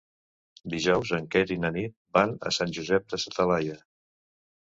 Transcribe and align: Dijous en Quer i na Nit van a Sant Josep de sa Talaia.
Dijous 0.73 1.09
en 1.17 1.25
Quer 1.35 1.43
i 1.55 1.57
na 1.65 1.69
Nit 1.75 1.93
van 2.17 2.33
a 2.51 2.53
Sant 2.57 2.73
Josep 2.77 3.13
de 3.15 3.19
sa 3.25 3.35
Talaia. 3.35 3.77